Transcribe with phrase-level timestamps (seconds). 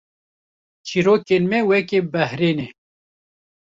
[0.87, 2.67] Çîrokên me weke behrê ne